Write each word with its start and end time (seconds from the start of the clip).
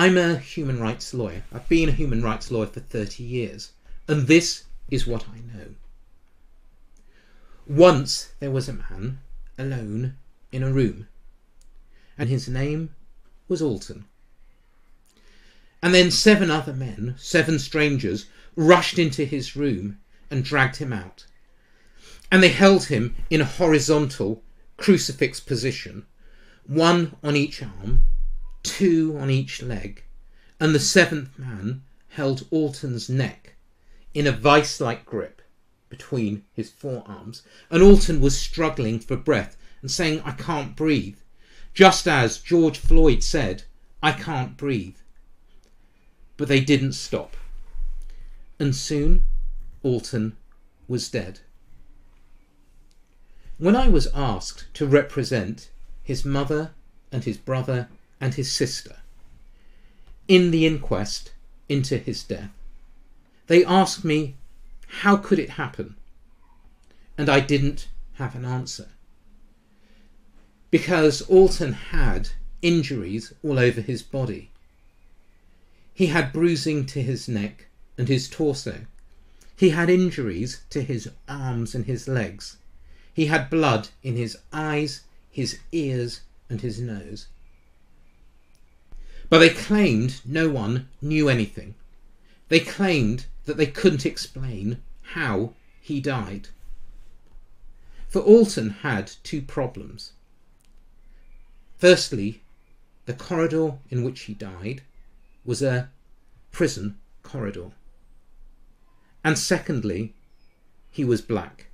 I'm 0.00 0.16
a 0.16 0.38
human 0.38 0.80
rights 0.80 1.12
lawyer. 1.12 1.42
I've 1.52 1.68
been 1.68 1.90
a 1.90 1.92
human 1.92 2.22
rights 2.22 2.50
lawyer 2.50 2.68
for 2.68 2.80
30 2.80 3.22
years, 3.22 3.72
and 4.08 4.28
this 4.28 4.64
is 4.90 5.06
what 5.06 5.26
I 5.28 5.40
know. 5.40 5.74
Once 7.66 8.32
there 8.40 8.50
was 8.50 8.66
a 8.66 8.72
man 8.72 9.18
alone 9.58 10.16
in 10.52 10.62
a 10.62 10.72
room, 10.72 11.06
and 12.16 12.30
his 12.30 12.48
name 12.48 12.94
was 13.46 13.60
Alton. 13.60 14.06
And 15.82 15.92
then 15.92 16.10
seven 16.10 16.50
other 16.50 16.72
men, 16.72 17.16
seven 17.18 17.58
strangers, 17.58 18.24
rushed 18.56 18.98
into 18.98 19.26
his 19.26 19.54
room 19.54 19.98
and 20.30 20.42
dragged 20.42 20.76
him 20.76 20.94
out. 20.94 21.26
And 22.32 22.42
they 22.42 22.48
held 22.48 22.84
him 22.84 23.16
in 23.28 23.42
a 23.42 23.52
horizontal 23.60 24.42
crucifix 24.78 25.40
position, 25.40 26.06
one 26.66 27.16
on 27.22 27.36
each 27.36 27.62
arm, 27.62 28.04
two 28.62 29.16
on 29.18 29.30
each 29.30 29.62
leg, 29.62 30.02
and 30.58 30.74
the 30.74 30.80
seventh 30.80 31.38
man 31.38 31.82
held 32.08 32.46
Alton's 32.50 33.08
neck 33.08 33.54
in 34.14 34.26
a 34.26 34.32
vice 34.32 34.80
like 34.80 35.04
grip 35.04 35.40
between 35.88 36.44
his 36.52 36.70
forearms, 36.70 37.42
and 37.70 37.82
Alton 37.82 38.20
was 38.20 38.38
struggling 38.38 38.98
for 38.98 39.16
breath 39.16 39.56
and 39.82 39.90
saying, 39.90 40.20
I 40.24 40.32
can't 40.32 40.76
breathe, 40.76 41.18
just 41.74 42.06
as 42.06 42.38
George 42.38 42.78
Floyd 42.78 43.22
said, 43.22 43.64
I 44.02 44.12
can't 44.12 44.56
breathe. 44.56 44.96
But 46.36 46.48
they 46.48 46.60
didn't 46.60 46.92
stop, 46.92 47.36
and 48.58 48.74
soon 48.74 49.24
Alton 49.82 50.36
was 50.88 51.08
dead. 51.08 51.40
When 53.58 53.76
I 53.76 53.88
was 53.88 54.08
asked 54.14 54.66
to 54.74 54.86
represent 54.86 55.70
his 56.02 56.24
mother 56.24 56.72
and 57.12 57.24
his 57.24 57.36
brother 57.36 57.88
and 58.20 58.34
his 58.34 58.52
sister 58.52 58.96
in 60.28 60.52
the 60.52 60.64
inquest 60.64 61.32
into 61.68 61.98
his 61.98 62.22
death, 62.22 62.50
they 63.48 63.64
asked 63.64 64.04
me, 64.04 64.36
How 65.02 65.16
could 65.16 65.40
it 65.40 65.50
happen? 65.50 65.96
And 67.18 67.28
I 67.28 67.40
didn't 67.40 67.88
have 68.14 68.36
an 68.36 68.44
answer. 68.44 68.88
Because 70.70 71.22
Alton 71.22 71.72
had 71.72 72.28
injuries 72.62 73.32
all 73.42 73.58
over 73.58 73.80
his 73.80 74.02
body. 74.02 74.50
He 75.92 76.06
had 76.06 76.32
bruising 76.32 76.86
to 76.86 77.02
his 77.02 77.26
neck 77.26 77.66
and 77.98 78.06
his 78.06 78.28
torso. 78.28 78.86
He 79.56 79.70
had 79.70 79.90
injuries 79.90 80.62
to 80.70 80.82
his 80.82 81.10
arms 81.28 81.74
and 81.74 81.86
his 81.86 82.06
legs. 82.06 82.56
He 83.12 83.26
had 83.26 83.50
blood 83.50 83.88
in 84.04 84.16
his 84.16 84.38
eyes, 84.52 85.02
his 85.28 85.58
ears, 85.72 86.20
and 86.48 86.60
his 86.60 86.80
nose. 86.80 87.26
But 89.30 89.38
they 89.38 89.48
claimed 89.48 90.20
no 90.24 90.50
one 90.50 90.88
knew 91.00 91.28
anything. 91.28 91.76
They 92.48 92.60
claimed 92.60 93.26
that 93.44 93.56
they 93.56 93.66
couldn't 93.66 94.04
explain 94.04 94.82
how 95.14 95.54
he 95.80 96.00
died. 96.00 96.48
For 98.08 98.20
Alton 98.20 98.70
had 98.70 99.12
two 99.22 99.40
problems. 99.40 100.12
Firstly, 101.78 102.42
the 103.06 103.14
corridor 103.14 103.78
in 103.88 104.02
which 104.02 104.22
he 104.22 104.34
died 104.34 104.82
was 105.44 105.62
a 105.62 105.90
prison 106.50 106.98
corridor. 107.22 107.70
And 109.22 109.38
secondly, 109.38 110.14
he 110.90 111.04
was 111.04 111.22
black. 111.22 111.68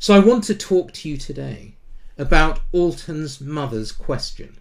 So 0.00 0.14
I 0.14 0.18
want 0.18 0.42
to 0.44 0.54
talk 0.56 0.92
to 0.94 1.08
you 1.08 1.16
today 1.16 1.76
about 2.18 2.60
Alton's 2.72 3.40
mother's 3.40 3.92
question. 3.92 4.58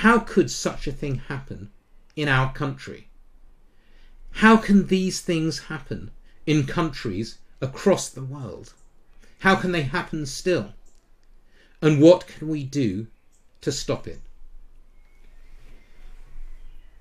How 0.00 0.18
could 0.18 0.50
such 0.50 0.86
a 0.86 0.92
thing 0.92 1.20
happen 1.20 1.70
in 2.16 2.28
our 2.28 2.52
country? 2.52 3.08
How 4.42 4.58
can 4.58 4.88
these 4.88 5.22
things 5.22 5.70
happen 5.72 6.10
in 6.44 6.66
countries 6.66 7.38
across 7.62 8.10
the 8.10 8.22
world? 8.22 8.74
How 9.38 9.56
can 9.56 9.72
they 9.72 9.84
happen 9.84 10.26
still? 10.26 10.74
And 11.80 12.02
what 12.02 12.26
can 12.26 12.48
we 12.48 12.62
do 12.62 13.06
to 13.62 13.72
stop 13.72 14.06
it? 14.06 14.20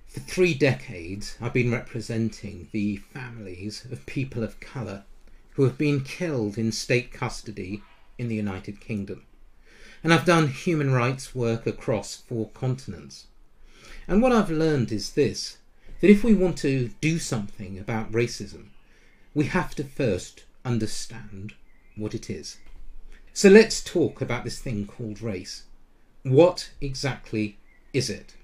For 0.08 0.22
three 0.22 0.54
decades, 0.54 1.36
I've 1.42 1.52
been 1.52 1.74
representing 1.74 2.70
the 2.72 2.96
families 2.96 3.84
of 3.92 4.06
people 4.06 4.42
of 4.42 4.62
colour 4.62 5.04
who 5.56 5.64
have 5.64 5.78
been 5.78 6.02
killed 6.02 6.58
in 6.58 6.72
state 6.72 7.12
custody 7.12 7.84
in 8.18 8.30
the 8.30 8.36
United 8.36 8.80
Kingdom. 8.80 9.26
And 10.06 10.14
I've 10.14 10.24
done 10.24 10.50
human 10.50 10.92
rights 10.92 11.34
work 11.34 11.66
across 11.66 12.16
four 12.16 12.50
continents. 12.50 13.26
And 14.08 14.22
what 14.22 14.32
I've 14.32 14.52
learned 14.52 14.92
is 14.92 15.14
this 15.14 15.58
that 16.00 16.12
if 16.12 16.24
we 16.24 16.36
want 16.36 16.60
to 16.60 16.92
do 17.02 17.18
something 17.18 17.80
about 17.80 18.12
racism, 18.12 18.68
we 19.34 19.46
have 19.46 19.74
to 19.74 19.84
first 19.84 20.44
understand 20.64 21.56
what 21.96 22.14
it 22.14 22.30
is. 22.30 22.60
So 23.34 23.50
let's 23.50 23.84
talk 23.84 24.22
about 24.22 24.44
this 24.44 24.60
thing 24.60 24.86
called 24.86 25.24
race. 25.24 25.64
What 26.22 26.70
exactly 26.80 27.58
is 27.92 28.08
it? 28.08 28.36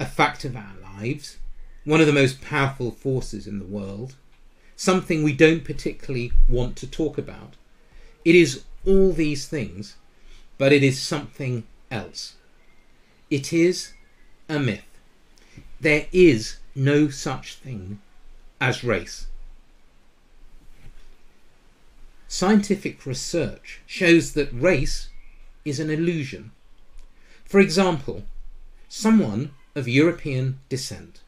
A 0.00 0.06
fact 0.06 0.46
of 0.46 0.56
our 0.56 0.76
lives, 0.82 1.36
one 1.84 2.00
of 2.00 2.06
the 2.06 2.12
most 2.14 2.40
powerful 2.40 2.90
forces 2.90 3.46
in 3.46 3.58
the 3.58 3.66
world, 3.66 4.14
something 4.76 5.22
we 5.22 5.34
don't 5.34 5.62
particularly 5.62 6.32
want 6.48 6.76
to 6.76 6.86
talk 6.86 7.18
about. 7.18 7.56
It 8.24 8.34
is 8.34 8.64
all 8.86 9.12
these 9.12 9.46
things, 9.46 9.96
but 10.58 10.72
it 10.72 10.82
is 10.82 11.00
something 11.00 11.64
else. 11.90 12.34
It 13.30 13.52
is 13.52 13.92
a 14.48 14.58
myth. 14.58 14.84
There 15.80 16.06
is 16.12 16.58
no 16.74 17.08
such 17.08 17.54
thing 17.54 18.00
as 18.60 18.84
race. 18.84 19.26
Scientific 22.28 23.04
research 23.04 23.80
shows 23.86 24.32
that 24.32 24.52
race 24.52 25.08
is 25.64 25.80
an 25.80 25.90
illusion. 25.90 26.50
For 27.44 27.60
example, 27.60 28.24
someone 28.88 29.50
of 29.74 29.88
European 29.88 30.58
descent 30.68 31.20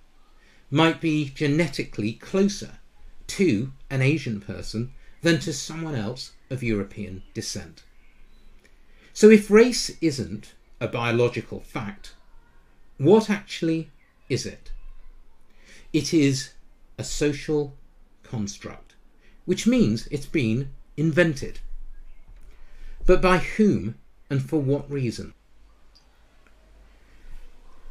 might 0.70 1.00
be 1.00 1.30
genetically 1.34 2.14
closer 2.14 2.78
to 3.26 3.72
an 3.90 4.02
Asian 4.02 4.40
person 4.40 4.92
than 5.22 5.38
to 5.40 5.52
someone 5.52 5.94
else 5.94 6.32
of 6.50 6.62
European 6.62 7.22
descent. 7.32 7.82
So 9.14 9.30
if 9.30 9.48
race 9.48 9.92
isn't 10.00 10.54
a 10.80 10.88
biological 10.88 11.60
fact, 11.60 12.14
what 12.98 13.30
actually 13.30 13.90
is 14.28 14.44
it? 14.44 14.72
It 15.92 16.12
is 16.12 16.54
a 16.98 17.04
social 17.04 17.76
construct, 18.24 18.96
which 19.44 19.68
means 19.68 20.08
it's 20.08 20.26
been 20.26 20.70
invented. 20.96 21.60
But 23.06 23.22
by 23.22 23.38
whom 23.38 23.94
and 24.28 24.42
for 24.42 24.60
what 24.60 24.90
reason? 24.90 25.32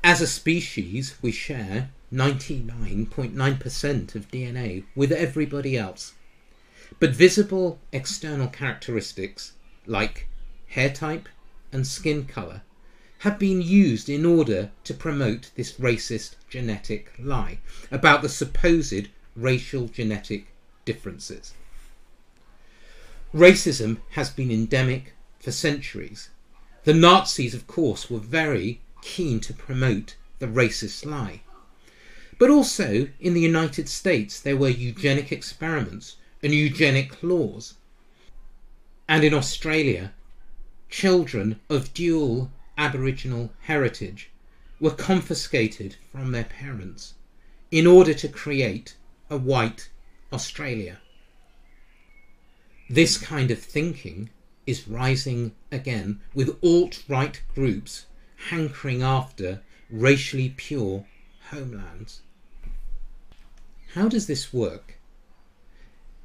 As 0.03 0.19
a 0.19 0.28
species, 0.28 1.16
we 1.22 1.31
share 1.31 1.89
99.9% 2.12 4.16
of 4.16 4.29
DNA 4.29 4.83
with 4.94 5.13
everybody 5.13 5.78
else. 5.78 6.16
But 7.00 7.16
visible 7.16 7.79
external 7.94 8.50
characteristics 8.50 9.53
like 9.85 10.28
hair 10.73 10.89
type 10.89 11.29
and 11.72 11.85
skin 11.85 12.25
colour 12.25 12.61
have 13.19 13.38
been 13.38 13.61
used 13.61 14.09
in 14.09 14.25
order 14.25 14.72
to 14.84 14.94
promote 14.94 15.51
this 15.56 15.73
racist 15.73 16.35
genetic 16.50 17.13
lie 17.19 17.59
about 17.91 18.22
the 18.22 18.29
supposed 18.29 19.07
racial 19.35 19.88
genetic 19.88 20.47
differences. 20.83 21.53
Racism 23.33 23.97
has 24.12 24.29
been 24.29 24.51
endemic 24.51 25.13
for 25.39 25.51
centuries. 25.51 26.30
The 26.86 26.94
Nazis, 26.94 27.53
of 27.53 27.68
course, 27.68 28.09
were 28.09 28.19
very 28.19 28.81
keen 29.01 29.39
to 29.42 29.53
promote 29.53 30.15
the 30.39 30.48
racist 30.48 31.06
lie. 31.06 31.42
But 32.39 32.50
also 32.50 33.09
in 33.19 33.33
the 33.33 33.42
United 33.42 33.88
States, 33.88 34.39
there 34.39 34.57
were 34.57 34.69
eugenic 34.69 35.31
experiments 35.31 36.18
and 36.42 36.51
eugenic 36.51 37.21
laws. 37.21 37.75
And 39.07 39.24
in 39.24 39.33
Australia, 39.33 40.13
children 40.94 41.60
of 41.72 41.92
dual 41.95 42.51
Aboriginal 42.78 43.51
heritage 43.62 44.30
were 44.80 44.92
confiscated 44.92 45.95
from 46.12 46.31
their 46.31 46.44
parents 46.44 47.16
in 47.72 47.88
order 47.88 48.13
to 48.13 48.28
create 48.28 48.95
a 49.28 49.36
white 49.36 49.90
Australia. 50.31 51.00
This 52.88 53.18
kind 53.18 53.50
of 53.50 53.57
thinking 53.57 54.30
is 54.68 54.88
rising 54.88 55.56
again 55.72 56.22
with 56.36 56.63
alt 56.63 57.01
right 57.07 57.42
groups 57.56 58.06
hankering 58.50 59.01
after 59.01 59.63
racially 59.89 60.54
pure 60.56 61.07
homelands. 61.50 62.22
How 63.96 64.07
does 64.07 64.28
this 64.28 64.54
work? 64.54 65.00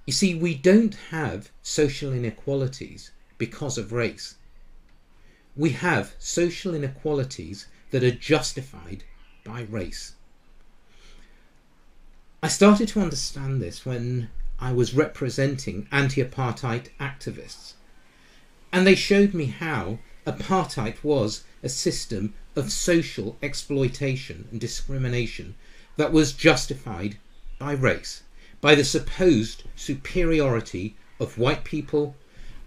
You 0.07 0.13
see, 0.13 0.35
we 0.35 0.55
don't 0.55 0.95
have 1.11 1.51
social 1.63 2.13
inequalities 2.13 3.13
because 3.39 3.79
of 3.79 3.93
race. 3.93 4.35
We 5.59 5.71
have 5.71 6.15
social 6.21 6.73
inequalities 6.73 7.67
that 7.91 8.05
are 8.05 8.13
justified 8.13 9.03
by 9.43 9.63
race. 9.63 10.13
I 12.41 12.47
started 12.47 12.87
to 12.91 13.01
understand 13.01 13.61
this 13.61 13.85
when 13.85 14.31
I 14.61 14.71
was 14.71 14.95
representing 14.95 15.89
anti 15.91 16.23
apartheid 16.23 16.91
activists, 17.01 17.73
and 18.73 18.87
they 18.87 18.95
showed 18.95 19.35
me 19.35 19.47
how 19.47 19.99
apartheid 20.25 21.03
was 21.03 21.43
a 21.65 21.69
system 21.69 22.35
of 22.55 22.71
social 22.71 23.37
exploitation 23.43 24.47
and 24.53 24.61
discrimination 24.61 25.57
that 25.97 26.13
was 26.13 26.35
justified 26.35 27.19
by 27.59 27.73
race, 27.73 28.23
by 28.61 28.77
the 28.77 28.85
supposed 28.85 29.65
superiority 29.75 30.97
of 31.19 31.37
white 31.37 31.65
people 31.65 32.15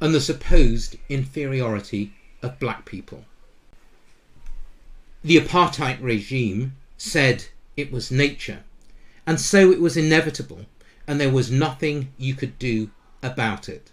and 0.01 0.13
the 0.13 0.19
supposed 0.19 0.97
inferiority 1.07 2.13
of 2.41 2.59
black 2.59 2.85
people. 2.85 3.25
The 5.23 5.37
apartheid 5.37 6.01
regime 6.01 6.75
said 6.97 7.45
it 7.77 7.91
was 7.91 8.11
nature, 8.11 8.63
and 9.27 9.39
so 9.39 9.71
it 9.71 9.79
was 9.79 9.95
inevitable, 9.95 10.65
and 11.07 11.19
there 11.19 11.29
was 11.31 11.51
nothing 11.51 12.11
you 12.17 12.33
could 12.33 12.57
do 12.57 12.91
about 13.21 13.69
it. 13.69 13.91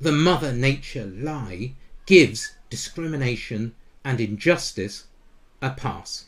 The 0.00 0.12
Mother 0.12 0.52
Nature 0.52 1.06
lie 1.06 1.72
gives 2.06 2.52
discrimination 2.70 3.74
and 4.04 4.20
injustice 4.20 5.04
a 5.60 5.70
pass. 5.70 6.26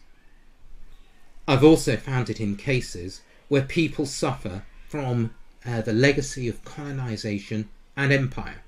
I've 1.46 1.64
also 1.64 1.96
found 1.96 2.31
it 2.31 2.40
in 2.40 2.56
cases 2.56 3.20
where 3.49 3.62
people 3.62 4.06
suffer 4.06 4.64
from 4.88 5.34
uh, 5.66 5.82
the 5.82 5.93
legacy 5.93 6.49
of 6.49 6.64
colonisation 6.64 7.69
and 7.96 8.12
empire. 8.12 8.62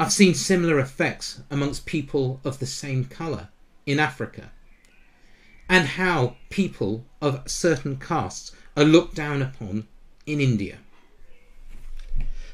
I've 0.00 0.12
seen 0.12 0.34
similar 0.34 0.78
effects 0.78 1.40
amongst 1.50 1.84
people 1.84 2.40
of 2.44 2.60
the 2.60 2.66
same 2.66 3.04
colour 3.04 3.48
in 3.84 3.98
Africa, 3.98 4.52
and 5.68 5.86
how 5.86 6.36
people 6.50 7.04
of 7.20 7.50
certain 7.50 7.96
castes 7.96 8.52
are 8.76 8.84
looked 8.84 9.16
down 9.16 9.42
upon 9.42 9.88
in 10.24 10.40
India. 10.40 10.78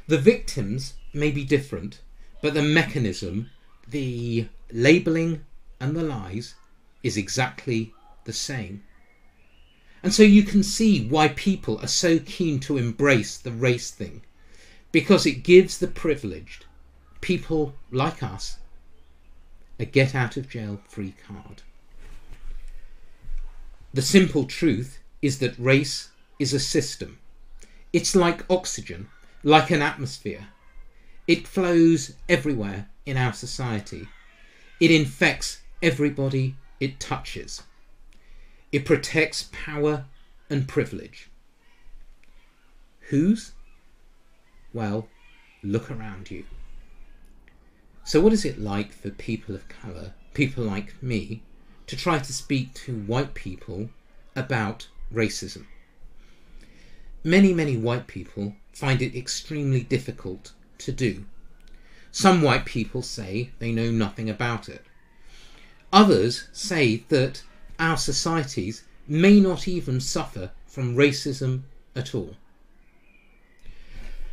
The 0.07 0.17
victims 0.17 0.95
may 1.13 1.31
be 1.31 1.45
different, 1.45 2.01
but 2.41 2.55
the 2.55 2.63
mechanism, 2.63 3.51
the 3.87 4.49
labelling, 4.73 5.45
and 5.79 5.95
the 5.95 6.03
lies 6.03 6.55
is 7.03 7.19
exactly 7.19 7.93
the 8.25 8.33
same. 8.33 8.83
And 10.03 10.15
so 10.15 10.23
you 10.23 10.43
can 10.45 10.63
see 10.63 11.07
why 11.07 11.29
people 11.29 11.79
are 11.81 11.89
so 11.89 12.19
keen 12.19 12.59
to 12.61 12.79
embrace 12.79 13.37
the 13.37 13.53
race 13.53 13.91
thing, 13.91 14.23
because 14.93 15.27
it 15.27 15.43
gives 15.45 15.79
the 15.79 15.89
privileged, 15.89 16.65
people 17.25 17.75
like 17.91 18.23
us, 18.23 18.59
a 19.79 19.85
get 19.87 20.15
out 20.15 20.37
of 20.37 20.47
jail 20.47 20.79
free 20.87 21.15
card. 21.27 21.63
The 23.95 24.03
simple 24.03 24.45
truth 24.45 24.99
is 25.23 25.39
that 25.39 25.59
race 25.59 26.11
is 26.39 26.53
a 26.53 26.61
system. 26.61 27.19
It's 27.95 28.15
like 28.15 28.45
oxygen, 28.51 29.09
like 29.43 29.71
an 29.71 29.81
atmosphere. 29.81 30.49
It 31.27 31.49
flows 31.49 32.13
everywhere 32.29 32.91
in 33.07 33.17
our 33.17 33.33
society. 33.33 34.07
It 34.79 34.91
infects 34.91 35.63
everybody 35.83 36.57
it 36.79 37.01
touches. 37.01 37.63
It 38.71 38.85
protects 38.85 39.49
power 39.51 40.05
and 40.51 40.69
privilege. 40.69 41.31
Whose? 43.09 43.53
Well, 44.75 45.09
look 45.63 45.91
around 45.91 46.31
you. 46.31 46.45
So, 48.07 48.21
what 48.21 48.35
is 48.35 48.45
it 48.45 48.61
like 48.61 48.93
for 48.93 49.09
people 49.09 49.55
of 49.55 49.67
colour, 49.67 50.13
people 50.35 50.63
like 50.63 51.03
me, 51.03 51.43
to 51.87 51.97
try 51.97 52.19
to 52.19 52.33
speak 52.35 52.75
to 52.75 52.95
white 52.95 53.33
people 53.33 53.89
about 54.37 54.89
racism? 55.13 55.65
Many, 57.25 57.55
many 57.55 57.79
white 57.79 58.07
people 58.07 58.57
find 58.75 59.01
it 59.01 59.17
extremely 59.17 59.81
difficult 59.81 60.53
to 60.79 60.93
do. 60.93 61.25
Some 62.13 62.43
white 62.43 62.67
people 62.67 63.01
say 63.01 63.53
they 63.59 63.73
know 63.73 63.91
nothing 63.91 64.29
about 64.29 64.69
it. 64.69 64.85
Others 65.91 66.49
say 66.53 67.05
that 67.09 67.43
our 67.79 67.97
societies 67.97 68.85
may 69.09 69.41
not 69.41 69.67
even 69.67 69.99
suffer 69.99 70.51
from 70.67 70.95
racism 70.95 71.63
at 71.97 72.15
all. 72.15 72.37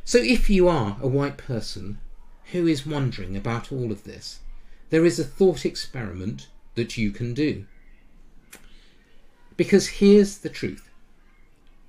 So, 0.03 0.17
if 0.17 0.49
you 0.49 0.67
are 0.67 0.97
a 1.01 1.07
white 1.07 1.37
person 1.37 1.99
who 2.51 2.67
is 2.67 2.85
wondering 2.85 3.35
about 3.35 3.71
all 3.71 3.91
of 3.91 4.03
this, 4.03 4.39
there 4.89 5.05
is 5.05 5.19
a 5.19 5.23
thought 5.23 5.65
experiment 5.65 6.47
that 6.75 6.97
you 6.97 7.11
can 7.11 7.33
do. 7.33 7.65
Because 9.57 9.87
here's 9.87 10.39
the 10.39 10.49
truth 10.49 10.89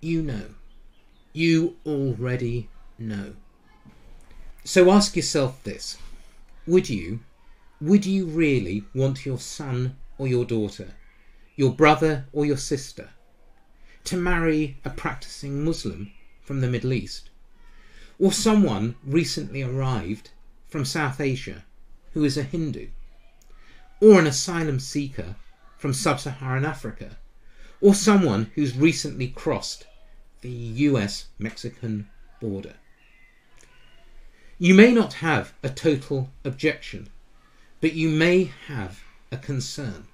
you 0.01 0.21
know. 0.21 0.47
You 1.33 1.77
already 1.87 2.69
know. 2.99 3.35
So 4.65 4.91
ask 4.91 5.15
yourself 5.17 5.63
this 5.63 5.97
Would 6.67 6.89
you, 6.91 7.21
would 7.81 8.05
you 8.05 8.27
really 8.27 8.85
want 8.95 9.25
your 9.25 9.39
son 9.39 9.97
or 10.19 10.27
your 10.27 10.45
daughter 10.45 10.95
your 11.57 11.73
brother 11.73 12.27
or 12.33 12.47
your 12.47 12.57
sister, 12.57 13.11
to 14.05 14.17
marry 14.17 14.79
a 14.85 14.91
practicing 14.91 15.65
Muslim 15.65 16.11
from 16.41 16.61
the 16.61 16.69
Middle 16.69 16.93
East, 16.93 17.31
or 18.19 18.33
someone 18.33 18.97
recently 19.05 19.63
arrived 19.63 20.31
from 20.73 20.87
South 20.87 21.21
Asia 21.21 21.65
who 22.15 22.25
is 22.25 22.39
a 22.39 22.43
Hindu, 22.43 22.89
or 24.01 24.19
an 24.19 24.27
asylum 24.27 24.81
seeker 24.81 25.37
from 25.77 25.93
sub 25.93 26.19
Saharan 26.19 26.65
Africa, 26.65 27.19
or 27.83 27.95
someone 27.95 28.51
who's 28.55 28.75
recently 28.75 29.29
crossed 29.29 29.87
the 30.41 30.49
US 30.49 31.27
Mexican 31.39 32.09
border. 32.41 32.77
You 34.59 34.75
may 34.75 34.93
not 34.93 35.15
have 35.15 35.53
a 35.63 35.69
total 35.69 36.31
objection, 36.43 37.11
but 37.83 37.93
you 37.93 38.09
may 38.09 38.45
have 38.69 39.03
a 39.31 39.37
concern 39.37 40.07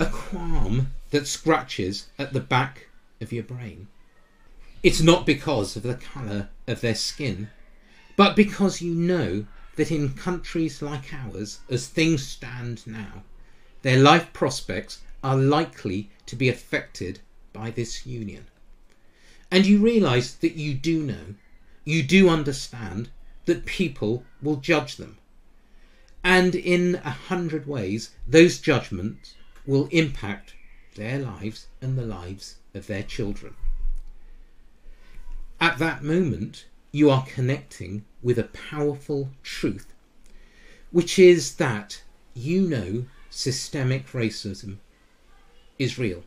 a 0.00 0.06
qualm 0.06 0.92
that 1.10 1.26
scratches 1.26 2.06
at 2.20 2.32
the 2.32 2.40
back 2.40 2.88
of 3.20 3.32
your 3.32 3.42
brain. 3.42 3.88
It's 4.80 5.00
not 5.00 5.26
because 5.26 5.74
of 5.74 5.82
the 5.82 5.96
colour 5.96 6.50
of 6.68 6.80
their 6.80 6.94
skin, 6.94 7.50
but 8.18 8.34
because 8.34 8.82
you 8.82 8.96
know 8.96 9.46
that 9.76 9.92
in 9.92 10.12
countries 10.12 10.82
like 10.82 11.14
ours, 11.14 11.60
as 11.70 11.86
things 11.86 12.26
stand 12.26 12.84
now, 12.84 13.22
their 13.82 14.00
life 14.00 14.32
prospects 14.32 15.02
are 15.22 15.36
likely 15.36 16.10
to 16.26 16.34
be 16.34 16.48
affected 16.48 17.20
by 17.52 17.70
this 17.70 18.06
union. 18.06 18.48
And 19.52 19.64
you 19.64 19.78
realise 19.78 20.32
that 20.34 20.56
you 20.56 20.74
do 20.74 21.04
know, 21.04 21.36
you 21.84 22.02
do 22.02 22.28
understand 22.28 23.08
that 23.44 23.64
people 23.66 24.24
will 24.42 24.56
judge 24.56 24.96
them. 24.96 25.18
And 26.24 26.56
in 26.56 26.96
a 27.04 27.10
hundred 27.10 27.68
ways, 27.68 28.10
those 28.26 28.58
judgments 28.58 29.34
will 29.64 29.86
impact 29.92 30.54
their 30.96 31.20
lives 31.20 31.68
and 31.80 31.96
the 31.96 32.04
lives 32.04 32.56
of 32.74 32.88
their 32.88 33.04
children. 33.04 33.54
At 35.60 35.78
that 35.78 36.02
moment, 36.02 36.64
you 36.90 37.10
are 37.10 37.24
connecting 37.24 38.04
with 38.22 38.38
a 38.38 38.44
powerful 38.44 39.30
truth, 39.42 39.92
which 40.90 41.18
is 41.18 41.56
that 41.56 42.02
you 42.34 42.62
know 42.62 43.06
systemic 43.30 44.08
racism 44.12 44.78
is 45.78 45.98
real. 45.98 46.24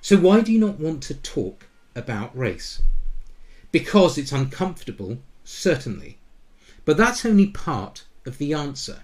So, 0.00 0.16
why 0.16 0.40
do 0.40 0.52
you 0.52 0.60
not 0.60 0.78
want 0.78 1.02
to 1.04 1.14
talk 1.14 1.66
about 1.94 2.36
race? 2.36 2.82
Because 3.72 4.16
it's 4.16 4.32
uncomfortable, 4.32 5.18
certainly. 5.44 6.18
But 6.84 6.96
that's 6.96 7.24
only 7.24 7.48
part 7.48 8.04
of 8.24 8.38
the 8.38 8.54
answer. 8.54 9.02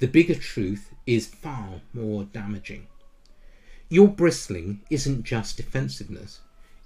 The 0.00 0.08
bigger 0.08 0.34
truth 0.34 0.92
is 1.06 1.26
far 1.26 1.80
more 1.94 2.24
damaging. 2.24 2.88
Your 3.88 4.08
bristling 4.08 4.80
isn't 4.90 5.22
just 5.22 5.56
defensiveness, 5.56 6.40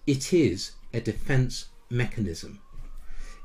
it 0.07 0.33
is 0.33 0.73
a 0.93 1.01
defense 1.01 1.67
mechanism. 1.89 2.61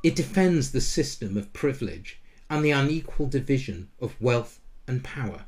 It 0.04 0.16
defends 0.16 0.72
the 0.72 0.82
system 0.82 1.38
of 1.38 1.54
privilege 1.54 2.20
and 2.50 2.66
the 2.66 2.72
unequal 2.72 3.28
division 3.28 3.90
of 4.00 4.20
wealth 4.20 4.60
and 4.88 5.04
power. 5.04 5.46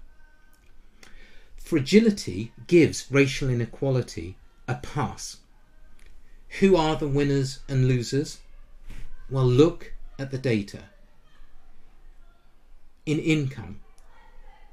Fragility 1.57 2.51
gives 2.67 3.09
racial 3.09 3.49
inequality 3.49 4.37
a 4.67 4.75
pass. 4.75 5.37
Who 6.59 6.75
are 6.75 6.95
the 6.95 7.07
winners 7.07 7.59
and 7.67 7.87
losers? 7.87 8.39
Well, 9.29 9.47
look 9.47 9.93
at 10.19 10.29
the 10.29 10.37
data. 10.37 10.83
In 13.07 13.19
income, 13.19 13.79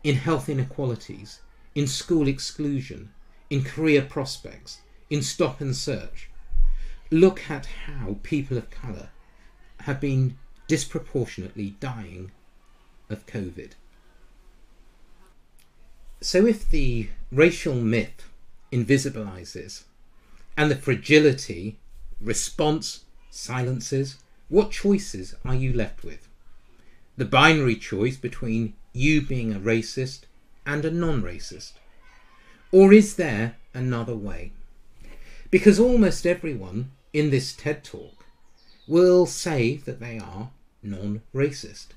in 0.05 0.17
health 0.17 0.51
inequalities, 0.51 1.41
in 1.75 1.87
school 1.87 2.29
exclusion, 2.29 3.13
in 3.49 3.65
career 3.65 4.03
prospects, 4.03 4.83
in 5.09 5.23
stop 5.23 5.61
and 5.61 5.75
search. 5.75 6.29
Look 7.11 7.51
at 7.51 7.67
how 7.87 8.19
people 8.23 8.59
of 8.59 8.69
colour 8.69 9.09
have 9.83 10.01
been 10.01 10.37
disproportionately 10.69 11.75
dying 11.81 12.31
of 13.09 13.27
COVID. 13.27 13.73
So, 16.21 16.47
if 16.47 16.69
the 16.69 17.09
racial 17.33 17.75
myth 17.75 18.29
invisibilizes 18.71 19.85
and 20.57 20.71
the 20.71 20.77
fragility 20.77 21.79
response 22.21 23.05
silences, 23.31 24.19
what 24.49 24.71
choices 24.71 25.35
are 25.45 25.55
you 25.55 25.73
left 25.73 26.05
with? 26.05 26.29
The 27.17 27.25
binary 27.25 27.77
choice 27.77 28.17
between 28.17 28.75
you 28.93 29.23
being 29.23 29.55
a 29.55 29.61
racist 29.61 30.21
and 30.67 30.85
a 30.85 30.91
non 30.91 31.23
racist? 31.23 31.73
Or 32.73 32.93
is 32.93 33.17
there 33.17 33.57
another 33.75 34.15
way? 34.15 34.53
Because 35.51 35.81
almost 35.81 36.27
everyone 36.27 36.93
in 37.13 37.31
this 37.31 37.55
TED 37.55 37.83
talk 37.83 38.20
will 38.87 39.27
say 39.27 39.77
that 39.79 40.01
they 40.01 40.19
are 40.19 40.51
non 40.83 41.23
racist. 41.35 41.89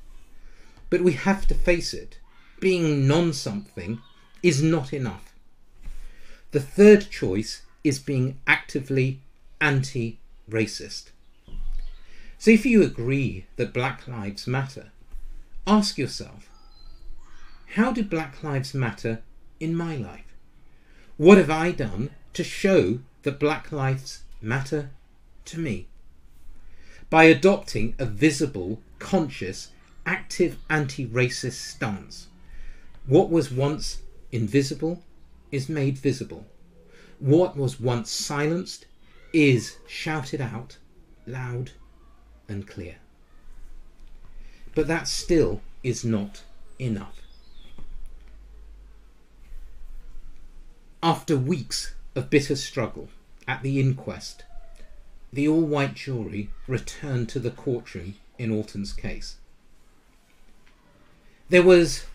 But 0.89 1.01
we 1.01 1.13
have 1.13 1.47
to 1.47 1.55
face 1.55 1.93
it 1.93 2.19
being 2.59 3.07
non 3.07 3.33
something 3.33 3.99
is 4.41 4.61
not 4.61 4.93
enough. 4.93 5.33
The 6.51 6.59
third 6.59 7.09
choice 7.09 7.63
is 7.83 7.99
being 7.99 8.39
actively 8.47 9.21
anti 9.59 10.19
racist. 10.49 11.11
So 12.37 12.51
if 12.51 12.65
you 12.65 12.83
agree 12.83 13.45
that 13.55 13.73
Black 13.73 14.07
Lives 14.07 14.47
Matter, 14.47 14.91
ask 15.65 15.97
yourself 15.97 16.49
how 17.75 17.91
do 17.91 18.03
Black 18.03 18.43
Lives 18.43 18.73
Matter 18.73 19.23
in 19.59 19.75
my 19.75 19.95
life? 19.95 20.35
What 21.17 21.37
have 21.37 21.49
I 21.49 21.71
done 21.71 22.11
to 22.33 22.43
show 22.43 22.99
that 23.23 23.39
Black 23.39 23.71
Lives 23.71 24.23
matter 24.41 24.91
to 25.45 25.59
me? 25.59 25.87
By 27.13 27.25
adopting 27.25 27.93
a 27.99 28.07
visible, 28.07 28.81
conscious, 28.97 29.69
active 30.03 30.57
anti 30.67 31.05
racist 31.05 31.61
stance. 31.61 32.25
What 33.05 33.29
was 33.29 33.51
once 33.51 34.01
invisible 34.31 35.03
is 35.51 35.69
made 35.69 35.99
visible. 35.99 36.47
What 37.19 37.55
was 37.55 37.79
once 37.79 38.09
silenced 38.09 38.87
is 39.31 39.77
shouted 39.85 40.41
out 40.41 40.77
loud 41.27 41.73
and 42.49 42.67
clear. 42.67 42.95
But 44.73 44.87
that 44.87 45.07
still 45.07 45.61
is 45.83 46.03
not 46.03 46.41
enough. 46.79 47.21
After 51.03 51.37
weeks 51.37 51.93
of 52.15 52.31
bitter 52.31 52.55
struggle 52.55 53.09
at 53.47 53.61
the 53.61 53.79
inquest, 53.79 54.45
the 55.33 55.47
all 55.47 55.61
white 55.61 55.95
jury 55.95 56.49
returned 56.67 57.27
to 57.29 57.39
the 57.39 57.51
courtroom 57.51 58.15
in 58.37 58.51
Alton's 58.51 58.93
case. 58.93 59.37
There 61.49 61.63
was 61.63 62.05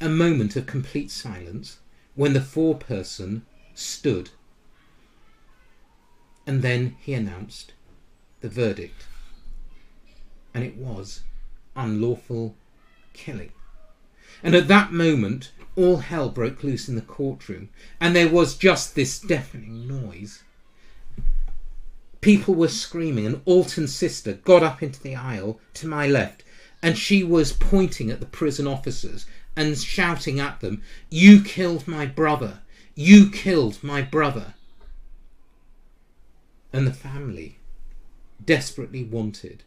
a 0.00 0.08
moment 0.08 0.56
of 0.56 0.66
complete 0.66 1.10
silence 1.10 1.78
when 2.14 2.34
the 2.34 2.40
foreperson 2.40 3.42
stood 3.74 4.30
and 6.46 6.62
then 6.62 6.96
he 7.00 7.14
announced 7.14 7.72
the 8.40 8.48
verdict. 8.48 9.06
And 10.54 10.64
it 10.64 10.76
was 10.76 11.20
unlawful 11.76 12.56
killing. 13.12 13.52
And 14.42 14.54
at 14.54 14.68
that 14.68 14.92
moment, 14.92 15.52
all 15.76 15.98
hell 15.98 16.28
broke 16.28 16.62
loose 16.62 16.88
in 16.88 16.96
the 16.96 17.00
courtroom, 17.00 17.68
and 18.00 18.14
there 18.14 18.28
was 18.28 18.56
just 18.56 18.94
this 18.94 19.18
deafening 19.18 19.86
noise. 19.86 20.42
People 22.22 22.54
were 22.54 22.68
screaming, 22.68 23.26
and 23.26 23.42
Alton's 23.46 23.92
sister 23.92 24.34
got 24.34 24.62
up 24.62 24.80
into 24.80 25.02
the 25.02 25.16
aisle 25.16 25.58
to 25.74 25.88
my 25.88 26.06
left, 26.06 26.44
and 26.80 26.96
she 26.96 27.24
was 27.24 27.52
pointing 27.52 28.12
at 28.12 28.20
the 28.20 28.26
prison 28.26 28.64
officers 28.64 29.26
and 29.56 29.76
shouting 29.76 30.38
at 30.38 30.60
them, 30.60 30.82
You 31.10 31.42
killed 31.42 31.88
my 31.88 32.06
brother! 32.06 32.60
You 32.94 33.28
killed 33.28 33.82
my 33.82 34.02
brother! 34.02 34.54
And 36.72 36.86
the 36.86 36.92
family 36.92 37.58
desperately 38.44 39.02
wanted 39.02 39.64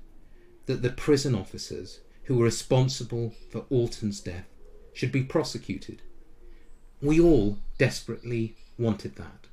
that 0.65 0.81
the 0.81 0.89
prison 0.89 1.35
officers 1.35 1.99
who 2.23 2.37
were 2.37 2.45
responsible 2.45 3.33
for 3.49 3.65
Alton's 3.69 4.21
death 4.21 4.47
should 4.93 5.11
be 5.11 5.23
prosecuted. 5.23 6.01
We 7.01 7.19
all 7.19 7.57
desperately 7.77 8.55
wanted 8.79 9.17
that. 9.17 9.47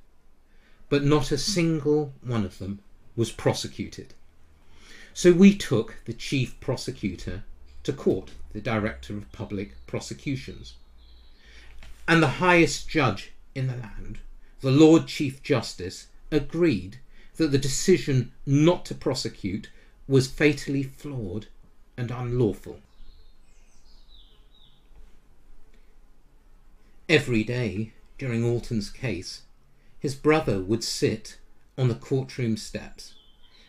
But 0.88 1.02
not 1.02 1.32
a 1.32 1.38
single 1.38 2.12
one 2.23 2.44
of 2.44 2.59
them 2.59 2.78
was 3.16 3.31
prosecuted. 3.31 4.14
So 5.14 5.33
we 5.33 5.54
took 5.57 5.97
the 6.07 6.12
chief 6.12 6.59
prosecutor 6.61 7.45
to 7.83 7.92
court, 7.92 8.31
the 8.52 8.61
director 8.61 9.16
of 9.16 9.31
public 9.33 9.75
prosecutions. 9.87 10.75
And 12.09 12.23
the 12.23 12.38
highest 12.38 12.88
judge 12.88 13.33
in 13.54 13.66
the 13.66 13.76
land, 13.76 14.19
the 14.61 14.71
Lord 14.71 15.07
Chief 15.07 15.42
Justice, 15.42 16.07
agreed 16.31 16.99
that 17.37 17.49
the 17.49 17.59
decision 17.59 18.33
not 18.47 18.85
to 18.87 18.95
prosecute 18.95 19.71
was 20.09 20.28
fatally 20.28 20.83
flawed 20.83 21.47
and 21.97 22.11
unlawful. 22.11 22.81
Every 27.09 27.45
day 27.45 27.92
during 28.19 28.45
Alton's 28.45 28.88
case, 28.88 29.42
his 29.99 30.14
brother 30.14 30.61
would 30.61 30.83
sit 30.83 31.38
on 31.76 31.88
the 31.88 31.95
courtroom 31.95 32.57
steps 32.57 33.14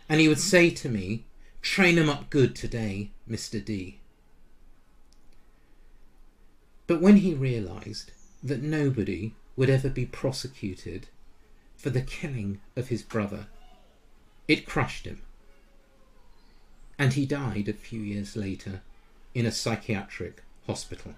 and 0.09 0.19
he 0.19 0.27
would 0.27 0.39
say 0.39 0.69
to 0.69 0.89
me, 0.89 1.25
Train 1.61 1.97
him 1.97 2.09
up 2.09 2.29
good 2.29 2.55
today, 2.55 3.11
Mr. 3.29 3.63
D. 3.63 3.99
But 6.87 7.01
when 7.01 7.17
he 7.17 7.33
realised 7.33 8.11
that 8.43 8.61
nobody 8.61 9.33
would 9.55 9.69
ever 9.69 9.89
be 9.89 10.05
prosecuted 10.05 11.07
for 11.77 11.89
the 11.89 12.01
killing 12.01 12.59
of 12.75 12.89
his 12.89 13.01
brother, 13.01 13.47
it 14.47 14.65
crushed 14.65 15.05
him. 15.05 15.21
And 16.99 17.13
he 17.13 17.25
died 17.25 17.69
a 17.69 17.73
few 17.73 18.01
years 18.01 18.35
later 18.35 18.81
in 19.33 19.45
a 19.45 19.51
psychiatric 19.51 20.43
hospital. 20.67 21.13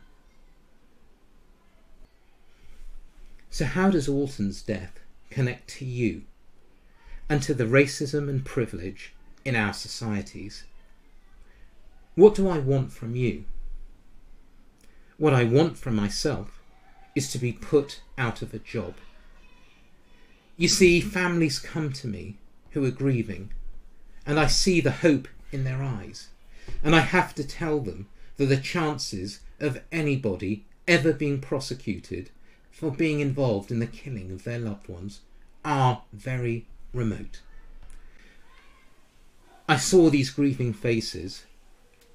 So, 3.49 3.65
how 3.65 3.89
does 3.89 4.07
Alton's 4.07 4.61
death 4.61 4.99
connect 5.31 5.67
to 5.69 5.85
you 5.85 6.23
and 7.29 7.41
to 7.41 7.53
the 7.53 7.65
racism 7.65 8.29
and 8.29 8.45
privilege 8.45 9.13
in 9.43 9.55
our 9.55 9.73
societies? 9.73 10.63
What 12.15 12.35
do 12.35 12.47
I 12.47 12.59
want 12.59 12.93
from 12.93 13.15
you? 13.15 13.45
What 15.17 15.33
I 15.33 15.43
want 15.43 15.77
from 15.77 15.95
myself 15.95 16.61
is 17.15 17.31
to 17.31 17.37
be 17.37 17.53
put 17.53 18.01
out 18.17 18.41
of 18.41 18.53
a 18.53 18.59
job. 18.59 18.95
You 20.57 20.67
see, 20.67 21.01
families 21.01 21.59
come 21.59 21.91
to 21.93 22.07
me 22.07 22.37
who 22.71 22.85
are 22.85 22.91
grieving, 22.91 23.51
and 24.25 24.39
I 24.39 24.47
see 24.47 24.81
the 24.81 24.91
hope 24.91 25.27
in 25.51 25.63
their 25.63 25.81
eyes, 25.81 26.29
and 26.83 26.95
I 26.95 26.99
have 26.99 27.33
to 27.35 27.43
tell 27.43 27.79
them 27.79 28.07
that 28.37 28.45
the 28.47 28.57
chances 28.57 29.39
of 29.59 29.81
anybody 29.91 30.65
ever 30.87 31.13
being 31.13 31.39
prosecuted 31.39 32.29
for 32.71 32.91
being 32.91 33.19
involved 33.19 33.71
in 33.71 33.79
the 33.79 33.87
killing 33.87 34.31
of 34.31 34.43
their 34.43 34.59
loved 34.59 34.87
ones 34.87 35.21
are 35.63 36.03
very 36.11 36.65
remote. 36.95 37.41
I 39.67 39.77
saw 39.77 40.09
these 40.09 40.29
grieving 40.29 40.73
faces 40.73 41.45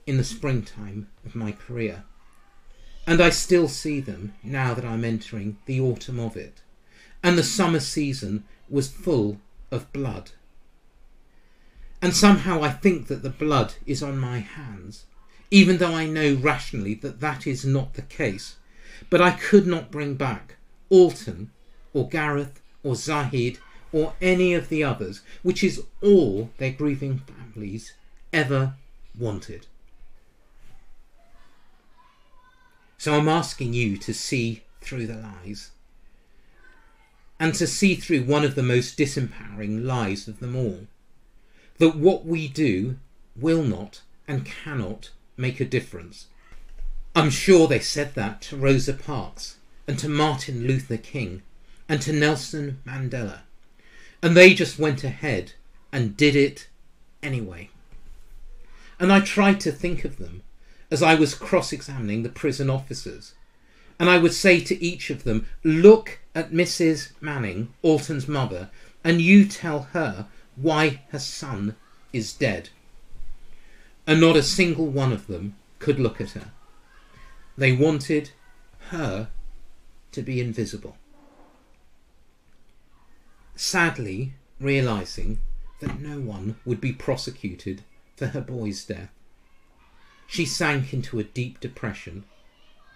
in 0.06 0.16
the 0.16 0.24
springtime 0.24 1.08
of 1.24 1.34
my 1.34 1.52
career, 1.52 2.04
and 3.06 3.20
I 3.20 3.30
still 3.30 3.68
see 3.68 4.00
them 4.00 4.34
now 4.42 4.74
that 4.74 4.84
I'm 4.84 5.04
entering 5.04 5.58
the 5.66 5.80
autumn 5.80 6.18
of 6.18 6.36
it, 6.36 6.62
and 7.22 7.36
the 7.36 7.42
summer 7.42 7.80
season 7.80 8.44
was 8.68 8.88
full 8.88 9.40
of 9.70 9.92
blood. 9.92 10.30
And 12.02 12.16
somehow 12.16 12.62
I 12.62 12.70
think 12.70 13.08
that 13.08 13.22
the 13.22 13.30
blood 13.30 13.74
is 13.84 14.02
on 14.02 14.18
my 14.18 14.38
hands, 14.38 15.04
even 15.50 15.78
though 15.78 15.94
I 15.94 16.06
know 16.06 16.34
rationally 16.34 16.94
that 16.94 17.20
that 17.20 17.46
is 17.46 17.64
not 17.64 17.94
the 17.94 18.02
case. 18.02 18.56
But 19.10 19.20
I 19.20 19.32
could 19.32 19.66
not 19.66 19.90
bring 19.90 20.14
back 20.14 20.56
Alton 20.88 21.50
or 21.92 22.08
Gareth 22.08 22.60
or 22.82 22.94
Zahid 22.94 23.58
or 23.92 24.14
any 24.20 24.54
of 24.54 24.68
the 24.68 24.84
others, 24.84 25.22
which 25.42 25.64
is 25.64 25.82
all 26.02 26.50
their 26.58 26.72
grieving 26.72 27.18
families 27.18 27.92
ever 28.32 28.74
wanted. 29.18 29.66
So 32.98 33.14
I'm 33.14 33.28
asking 33.28 33.72
you 33.72 33.96
to 33.96 34.12
see 34.12 34.62
through 34.80 35.06
the 35.06 35.16
lies 35.16 35.70
and 37.38 37.54
to 37.54 37.66
see 37.66 37.94
through 37.94 38.24
one 38.24 38.44
of 38.44 38.54
the 38.54 38.62
most 38.62 38.98
disempowering 38.98 39.84
lies 39.84 40.28
of 40.28 40.40
them 40.40 40.54
all 40.54 40.86
that 41.78 41.96
what 41.96 42.26
we 42.26 42.46
do 42.46 42.98
will 43.34 43.62
not 43.62 44.02
and 44.28 44.44
cannot 44.44 45.10
make 45.38 45.58
a 45.58 45.64
difference. 45.64 46.26
I'm 47.16 47.30
sure 47.30 47.66
they 47.66 47.80
said 47.80 48.14
that 48.14 48.42
to 48.42 48.56
Rosa 48.56 48.92
Parks 48.92 49.56
and 49.88 49.98
to 49.98 50.08
Martin 50.08 50.66
Luther 50.66 50.98
King 50.98 51.42
and 51.88 52.02
to 52.02 52.12
Nelson 52.12 52.80
Mandela. 52.86 53.40
And 54.22 54.36
they 54.36 54.54
just 54.54 54.78
went 54.78 55.02
ahead 55.04 55.52
and 55.92 56.16
did 56.16 56.36
it 56.36 56.68
anyway. 57.22 57.70
And 58.98 59.12
I 59.12 59.20
tried 59.20 59.60
to 59.60 59.72
think 59.72 60.04
of 60.04 60.18
them 60.18 60.42
as 60.90 61.02
I 61.02 61.14
was 61.14 61.34
cross 61.34 61.72
examining 61.72 62.22
the 62.22 62.28
prison 62.28 62.68
officers. 62.68 63.34
And 63.98 64.10
I 64.10 64.18
would 64.18 64.34
say 64.34 64.60
to 64.60 64.82
each 64.82 65.10
of 65.10 65.24
them, 65.24 65.46
look 65.62 66.20
at 66.34 66.52
Mrs. 66.52 67.10
Manning, 67.20 67.72
Alton's 67.82 68.28
mother, 68.28 68.70
and 69.04 69.20
you 69.20 69.46
tell 69.46 69.82
her 69.92 70.26
why 70.56 71.02
her 71.10 71.18
son 71.18 71.76
is 72.12 72.32
dead. 72.32 72.70
And 74.06 74.20
not 74.20 74.36
a 74.36 74.42
single 74.42 74.86
one 74.86 75.12
of 75.12 75.26
them 75.26 75.54
could 75.78 75.98
look 75.98 76.20
at 76.20 76.30
her. 76.30 76.50
They 77.56 77.72
wanted 77.72 78.30
her 78.88 79.28
to 80.12 80.22
be 80.22 80.40
invisible. 80.40 80.96
Sadly, 83.62 84.32
realizing 84.58 85.38
that 85.80 86.00
no 86.00 86.18
one 86.18 86.56
would 86.64 86.80
be 86.80 86.94
prosecuted 86.94 87.82
for 88.16 88.28
her 88.28 88.40
boy's 88.40 88.86
death, 88.86 89.10
she 90.26 90.46
sank 90.46 90.94
into 90.94 91.18
a 91.18 91.24
deep 91.24 91.60
depression 91.60 92.24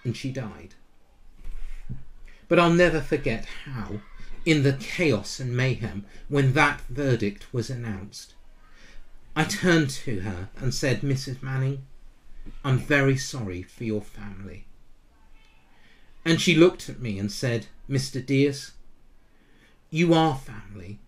and 0.05 0.17
she 0.17 0.33
died. 0.33 0.75
But 2.49 2.59
I'll 2.59 2.73
never 2.73 3.03
forget 3.03 3.45
how, 3.67 4.01
in 4.47 4.63
the 4.63 4.73
chaos 4.73 5.39
and 5.39 5.55
mayhem, 5.55 6.07
when 6.29 6.55
that 6.55 6.81
verdict 6.89 7.53
was 7.53 7.69
announced, 7.69 8.33
I 9.37 9.45
turned 9.45 9.91
to 9.91 10.21
her 10.21 10.49
and 10.57 10.73
said, 10.73 11.03
Mrs. 11.03 11.43
Manning, 11.43 11.85
I'm 12.65 12.79
very 12.79 13.19
sorry 13.19 13.63
for 13.63 13.85
your 13.85 14.01
family. 14.01 14.65
And 16.25 16.41
she 16.41 16.55
looked 16.55 16.89
at 16.89 17.01
me 17.01 17.19
and 17.19 17.31
said, 17.31 17.67
Mr. 17.87 18.25
Dias, 18.25 18.73
you 19.95 20.13
are 20.13 20.35
family. 20.35 20.99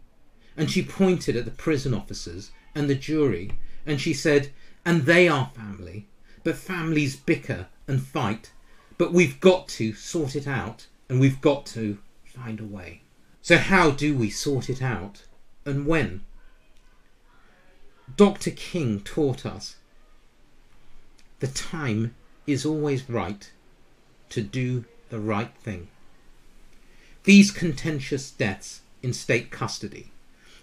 And 0.57 0.71
she 0.71 0.81
pointed 0.81 1.35
at 1.35 1.45
the 1.45 1.51
prison 1.51 1.93
officers 1.93 2.53
and 2.73 2.89
the 2.89 2.95
jury 2.95 3.51
and 3.85 4.01
she 4.01 4.15
said, 4.15 4.53
and 4.85 5.07
they 5.07 5.27
are 5.27 5.51
family. 5.57 6.07
But 6.45 6.55
families 6.55 7.17
bicker 7.17 7.67
and 7.89 8.01
fight. 8.01 8.53
But 8.97 9.13
we've 9.13 9.41
got 9.41 9.67
to 9.81 9.93
sort 9.93 10.37
it 10.37 10.47
out 10.47 10.87
and 11.09 11.19
we've 11.19 11.41
got 11.41 11.67
to 11.67 11.99
find 12.25 12.61
a 12.61 12.65
way. 12.65 13.03
So, 13.43 13.59
how 13.59 13.91
do 13.91 14.17
we 14.17 14.31
sort 14.31 14.71
it 14.71 14.81
out 14.81 15.25
and 15.65 15.85
when? 15.87 16.21
Dr. 18.17 18.53
King 18.53 19.01
taught 19.01 19.45
us 19.45 19.77
the 21.41 21.49
time 21.49 22.15
is 22.47 22.65
always 22.65 23.11
right 23.11 23.51
to 24.29 24.43
do 24.43 24.85
the 25.11 25.19
right 25.19 25.53
thing. 25.59 25.89
These 27.27 27.51
contentious 27.51 28.31
deaths 28.31 28.83
in 29.03 29.13
state 29.13 29.51
custody 29.51 30.13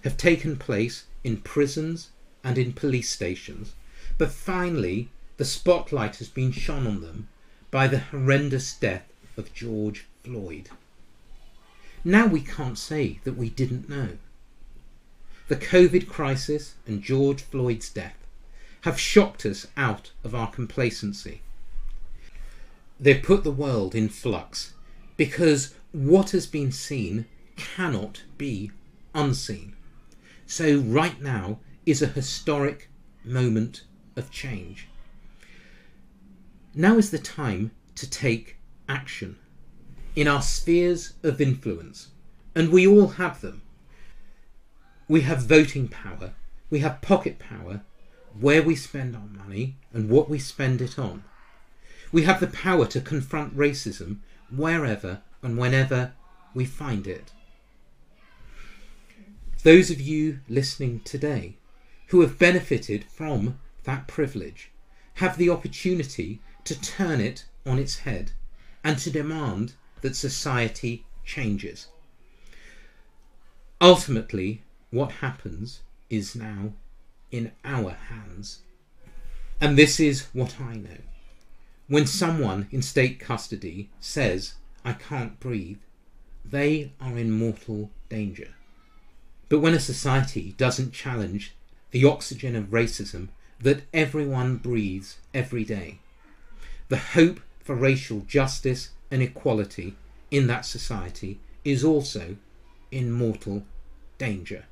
have 0.06 0.16
taken 0.16 0.56
place 0.56 1.04
in 1.22 1.42
prisons 1.42 2.12
and 2.42 2.58
in 2.58 2.72
police 2.72 3.10
stations, 3.10 3.74
but 4.18 4.32
finally 4.32 5.10
the 5.36 5.44
spotlight 5.44 6.16
has 6.18 6.30
been 6.30 6.54
shone 6.54 6.88
on 6.88 7.02
them 7.02 7.28
by 7.70 7.88
the 7.88 8.00
horrendous 8.00 8.74
death 8.76 9.04
of 9.36 9.54
George 9.54 10.06
Floyd. 10.24 10.70
Now 12.06 12.28
we 12.28 12.40
can't 12.40 12.78
say 12.78 13.20
that 13.26 13.36
we 13.36 13.50
didn't 13.50 13.90
know. 13.90 14.18
The 15.50 15.58
COVID 15.58 16.08
crisis 16.08 16.76
and 16.88 17.04
George 17.04 17.42
Floyd's 17.42 17.90
death 17.90 18.26
have 18.84 18.98
shocked 18.98 19.46
us 19.46 19.68
out 19.76 20.12
of 20.24 20.34
our 20.34 20.50
complacency. 20.50 21.42
They've 23.02 23.22
put 23.22 23.44
the 23.44 23.52
world 23.52 23.94
in 23.94 24.08
flux 24.08 24.72
because 25.18 25.74
what 25.94 26.32
has 26.32 26.48
been 26.48 26.72
seen 26.72 27.26
cannot 27.56 28.24
be 28.38 28.72
unseen. 29.14 29.76
So, 30.48 30.80
right 30.80 31.22
now 31.22 31.60
is 31.86 32.02
a 32.02 32.08
historic 32.08 32.90
moment 33.24 33.84
of 34.16 34.32
change. 34.32 34.88
Now 36.74 36.98
is 36.98 37.12
the 37.12 37.20
time 37.20 37.72
to 37.96 38.10
take 38.10 38.58
action 38.90 39.38
in 40.16 40.28
our 40.28 40.42
spheres 40.42 41.14
of 41.22 41.40
influence, 41.40 42.10
and 42.56 42.70
we 42.70 42.88
all 42.88 43.10
have 43.10 43.42
them. 43.42 43.62
We 45.08 45.22
have 45.22 45.44
voting 45.44 45.88
power, 45.88 46.34
we 46.72 46.80
have 46.80 47.02
pocket 47.02 47.38
power, 47.38 47.82
where 48.40 48.64
we 48.64 48.76
spend 48.76 49.16
our 49.16 49.28
money 49.28 49.78
and 49.94 50.10
what 50.10 50.28
we 50.28 50.40
spend 50.40 50.82
it 50.82 50.98
on. 50.98 51.24
We 52.12 52.24
have 52.24 52.40
the 52.40 52.48
power 52.48 52.88
to 52.88 53.00
confront 53.00 53.56
racism 53.56 54.20
wherever 54.50 55.22
and 55.44 55.58
whenever 55.58 56.14
we 56.56 56.66
find 56.66 57.06
it. 57.06 57.32
Those 59.64 59.92
of 59.92 60.02
you 60.02 60.40
listening 60.50 61.02
today 61.02 61.58
who 62.08 62.22
have 62.22 62.40
benefited 62.40 63.06
from 63.06 63.60
that 63.84 64.08
privilege 64.08 64.72
have 65.16 65.38
the 65.38 65.50
opportunity 65.50 66.42
to 66.64 66.80
turn 66.80 67.22
it 67.22 67.46
on 67.66 67.78
its 67.78 68.00
head 68.00 68.32
and 68.84 68.98
to 68.98 69.12
demand 69.12 69.74
that 70.02 70.16
society 70.16 71.06
changes. 71.24 71.88
Ultimately, 73.80 74.64
what 74.92 75.12
happens 75.12 75.82
is 76.10 76.36
now 76.36 76.74
in 77.32 77.52
our 77.66 77.92
hands. 77.92 78.60
And 79.60 79.78
this 79.78 80.00
is 80.00 80.28
what 80.34 80.60
I 80.60 80.76
know. 80.76 80.98
When 81.88 82.06
someone 82.06 82.68
in 82.72 82.82
state 82.82 83.20
custody 83.20 83.90
says, 84.00 84.56
I 84.86 84.94
can't 84.94 85.40
breathe, 85.40 85.80
they 86.44 86.92
are 87.00 87.18
in 87.18 87.32
mortal 87.32 87.90
danger. 88.10 88.50
But 89.50 89.60
when 89.60 89.74
a 89.74 89.80
society 89.80 90.56
doesn't 90.58 90.94
challenge 90.94 91.56
the 91.92 92.06
oxygen 92.06 92.56
of 92.56 92.72
racism 92.72 93.30
that 93.60 93.84
everyone 93.94 94.58
breathes 94.58 95.18
every 95.34 95.64
day, 95.64 96.00
the 96.90 96.98
hope 96.98 97.40
for 97.60 97.76
racial 97.76 98.22
justice 98.22 98.90
and 99.10 99.22
equality 99.22 99.96
in 100.32 100.48
that 100.48 100.66
society 100.66 101.40
is 101.64 101.84
also 101.84 102.36
in 102.92 103.12
mortal 103.12 103.64
danger. 104.18 104.66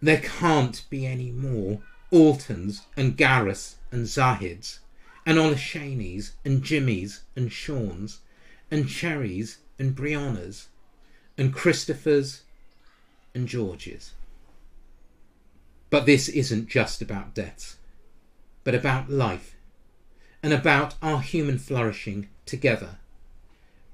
There 0.00 0.20
can't 0.20 0.84
be 0.90 1.06
any 1.06 1.30
more 1.30 1.80
Altons 2.12 2.82
and 2.96 3.16
Gareths 3.16 3.76
and 3.90 4.06
Zahids 4.06 4.78
and 5.24 5.38
Olashanis 5.38 6.32
and 6.44 6.62
Jimmys 6.62 7.20
and 7.34 7.52
Seans 7.52 8.20
and 8.72 8.88
Cherries 8.88 9.58
and 9.78 9.94
Briannas 9.94 10.68
and 11.36 11.54
Christophers 11.54 12.40
and 13.34 13.46
Georges. 13.46 14.12
But 15.90 16.06
this 16.06 16.26
isn't 16.30 16.70
just 16.70 17.02
about 17.02 17.34
deaths, 17.34 17.76
but 18.64 18.74
about 18.74 19.10
life 19.10 19.54
and 20.42 20.54
about 20.54 20.94
our 21.02 21.20
human 21.20 21.58
flourishing 21.58 22.28
together. 22.46 22.96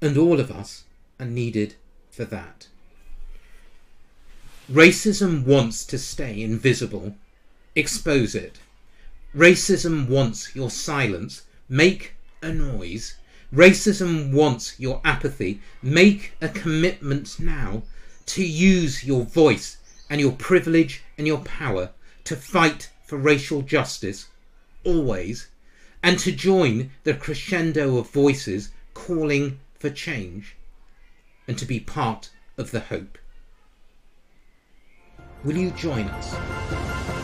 And 0.01 0.17
all 0.17 0.39
of 0.39 0.49
us 0.49 0.85
are 1.19 1.25
needed 1.25 1.75
for 2.09 2.23
that. 2.23 2.67
Racism 4.71 5.43
wants 5.45 5.85
to 5.87 5.97
stay 5.97 6.41
invisible. 6.41 7.15
Expose 7.75 8.33
it. 8.33 8.59
Racism 9.35 10.07
wants 10.07 10.55
your 10.55 10.69
silence. 10.69 11.41
Make 11.67 12.13
a 12.41 12.53
noise. 12.53 13.18
Racism 13.53 14.31
wants 14.31 14.79
your 14.79 15.01
apathy. 15.03 15.61
Make 15.81 16.33
a 16.39 16.49
commitment 16.49 17.39
now 17.39 17.83
to 18.27 18.45
use 18.45 19.03
your 19.03 19.23
voice 19.23 19.77
and 20.09 20.21
your 20.21 20.33
privilege 20.33 21.03
and 21.17 21.25
your 21.25 21.39
power 21.39 21.89
to 22.25 22.35
fight 22.35 22.91
for 23.03 23.17
racial 23.17 23.63
justice, 23.63 24.27
always, 24.83 25.47
and 26.03 26.19
to 26.19 26.31
join 26.31 26.91
the 27.03 27.13
crescendo 27.15 27.97
of 27.97 28.11
voices 28.11 28.69
calling 28.93 29.59
for 29.79 29.89
change, 29.89 30.55
and 31.47 31.57
to 31.57 31.65
be 31.65 31.79
part 31.79 32.29
of 32.57 32.69
the 32.71 32.81
hope. 32.81 33.17
Will 35.43 35.57
you 35.57 35.71
join 35.71 36.03
us? 36.09 37.18